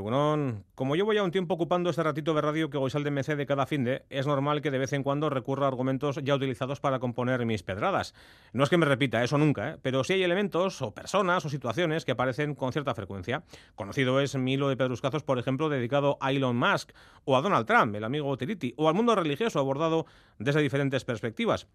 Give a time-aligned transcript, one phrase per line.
[0.00, 3.36] Bueno, como llevo ya un tiempo ocupando este ratito de radio que sale de MC
[3.36, 6.34] de cada fin de, es normal que de vez en cuando recurra a argumentos ya
[6.34, 8.14] utilizados para componer mis pedradas.
[8.54, 9.76] No es que me repita, eso nunca, ¿eh?
[9.82, 13.44] pero sí hay elementos o personas o situaciones que aparecen con cierta frecuencia.
[13.74, 16.92] Conocido es mi hilo de pedruscazos, por ejemplo, dedicado a Elon Musk
[17.24, 20.06] o a Donald Trump, el amigo Tiriti, o al mundo religioso abordado
[20.38, 21.66] desde diferentes perspectivas.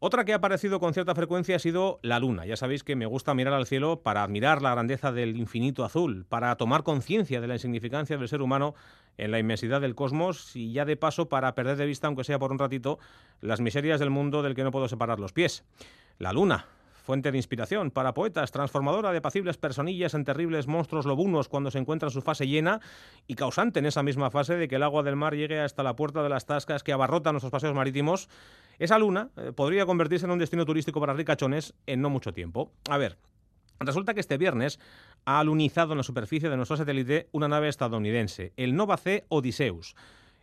[0.00, 2.46] Otra que ha aparecido con cierta frecuencia ha sido la luna.
[2.46, 6.24] Ya sabéis que me gusta mirar al cielo para admirar la grandeza del infinito azul,
[6.28, 8.76] para tomar conciencia de la insignificancia del ser humano
[9.16, 12.38] en la inmensidad del cosmos y ya de paso para perder de vista, aunque sea
[12.38, 13.00] por un ratito,
[13.40, 15.64] las miserias del mundo del que no puedo separar los pies.
[16.18, 16.66] La luna,
[17.08, 21.78] fuente de inspiración para poetas, transformadora de apacibles personillas en terribles monstruos lobunos cuando se
[21.78, 22.82] encuentra en su fase llena
[23.26, 25.96] y causante en esa misma fase de que el agua del mar llegue hasta la
[25.96, 28.28] puerta de las tascas que abarrotan nuestros paseos marítimos
[28.78, 32.72] esa luna eh, podría convertirse en un destino turístico para ricachones en no mucho tiempo.
[32.90, 33.16] A ver,
[33.80, 34.80] Resulta que este viernes
[35.24, 39.94] ha alunizado en la superficie de nuestro satélite una nave estadounidense, el Nova C Odysseus.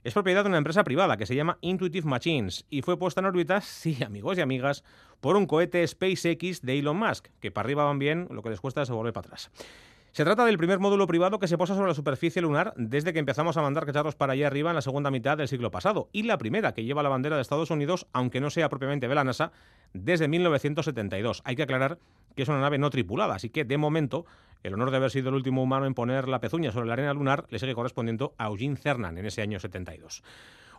[0.05, 3.25] Es propiedad de una empresa privada que se llama Intuitive Machines y fue puesta en
[3.25, 4.83] órbita, sí, amigos y amigas,
[5.19, 8.61] por un cohete SpaceX de Elon Musk, que para arriba van bien, lo que les
[8.61, 9.49] cuesta es volver para atrás.
[10.11, 13.19] Se trata del primer módulo privado que se posa sobre la superficie lunar desde que
[13.19, 16.21] empezamos a mandar cacharros para allá arriba en la segunda mitad del siglo pasado, y
[16.21, 19.23] la primera que lleva la bandera de Estados Unidos, aunque no sea propiamente de la
[19.23, 19.53] NASA,
[19.91, 21.41] desde 1972.
[21.45, 21.97] Hay que aclarar
[22.35, 24.25] que es una nave no tripulada, así que de momento
[24.63, 27.13] el honor de haber sido el último humano en poner la pezuña sobre la arena
[27.13, 30.23] lunar le sigue correspondiendo a Eugene Cernan en ese año 72.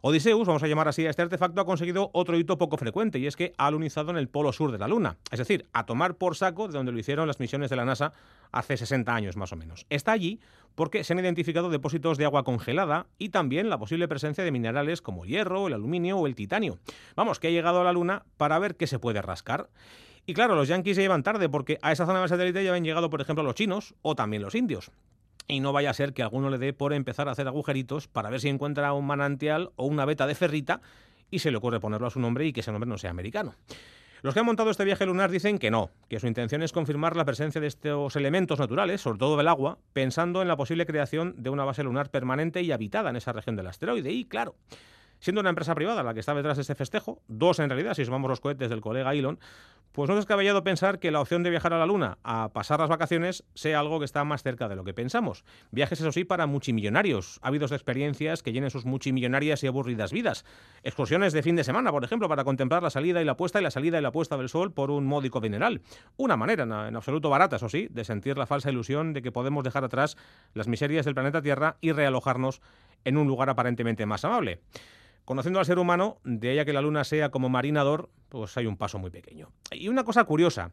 [0.02, 3.26] Odysseus, vamos a llamar así a este artefacto, ha conseguido otro hito poco frecuente y
[3.26, 6.14] es que ha alunizado en el polo sur de la Luna, es decir, a tomar
[6.14, 8.12] por saco de donde lo hicieron las misiones de la NASA
[8.52, 9.86] hace 60 años más o menos.
[9.90, 10.38] Está allí
[10.74, 15.00] porque se han identificado depósitos de agua congelada y también la posible presencia de minerales
[15.00, 16.78] como el hierro, el aluminio o el titanio.
[17.16, 19.70] Vamos, que ha llegado a la Luna para ver qué se puede rascar.
[20.26, 22.84] Y claro, los yanquis se llevan tarde porque a esa zona del satélite ya habían
[22.84, 24.90] llegado, por ejemplo, los chinos o también los indios
[25.48, 28.30] y no vaya a ser que alguno le dé por empezar a hacer agujeritos para
[28.30, 30.80] ver si encuentra un manantial o una veta de ferrita
[31.30, 33.54] y se le ocurre ponerlo a su nombre y que ese nombre no sea americano.
[34.22, 37.16] Los que han montado este viaje lunar dicen que no, que su intención es confirmar
[37.16, 41.34] la presencia de estos elementos naturales, sobre todo del agua, pensando en la posible creación
[41.36, 44.10] de una base lunar permanente y habitada en esa región del asteroide.
[44.10, 44.56] Y claro,
[45.20, 48.04] Siendo una empresa privada la que está detrás de este festejo, dos en realidad, si
[48.04, 49.38] sumamos los cohetes del colega Elon,
[49.96, 52.78] pues no es descabellado pensar que la opción de viajar a la Luna a pasar
[52.80, 55.42] las vacaciones sea algo que está más cerca de lo que pensamos.
[55.70, 60.44] Viajes, eso sí, para multimillonarios, ávidos de experiencias que llenen sus multimillonarias y aburridas vidas.
[60.82, 63.62] Excursiones de fin de semana, por ejemplo, para contemplar la salida y la puesta y
[63.62, 65.80] la salida y la puesta del sol por un módico dineral.
[66.18, 69.64] Una manera, en absoluto barata, eso sí, de sentir la falsa ilusión de que podemos
[69.64, 70.18] dejar atrás
[70.52, 72.60] las miserias del planeta Tierra y realojarnos
[73.06, 74.60] en un lugar aparentemente más amable.
[75.26, 78.76] Conociendo al ser humano, de ella que la Luna sea como marinador, pues hay un
[78.76, 79.50] paso muy pequeño.
[79.72, 80.70] Y una cosa curiosa,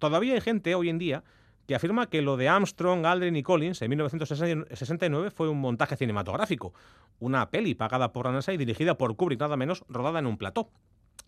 [0.00, 1.22] todavía hay gente hoy en día
[1.68, 6.74] que afirma que lo de Armstrong, Aldrin y Collins en 1969 fue un montaje cinematográfico,
[7.20, 10.36] una peli pagada por la NASA y dirigida por Kubrick nada menos, rodada en un
[10.36, 10.68] plató.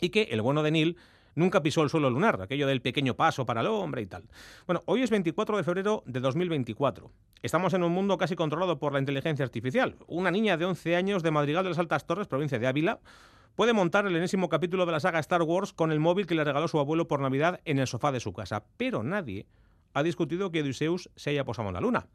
[0.00, 0.96] Y que el bueno de Neil
[1.34, 4.24] nunca pisó el suelo lunar, aquello del pequeño paso para el hombre y tal.
[4.66, 7.10] Bueno, hoy es 24 de febrero de 2024.
[7.42, 9.96] Estamos en un mundo casi controlado por la inteligencia artificial.
[10.06, 13.00] Una niña de 11 años de Madrigal de las Altas Torres, provincia de Ávila,
[13.54, 16.44] puede montar el enésimo capítulo de la saga Star Wars con el móvil que le
[16.44, 18.64] regaló su abuelo por Navidad en el sofá de su casa.
[18.76, 19.46] Pero nadie
[19.92, 22.06] ha discutido que Odysseus se haya posado en la luna.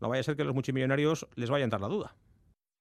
[0.00, 2.14] No vaya a ser que los multimillonarios les vaya a entrar la duda.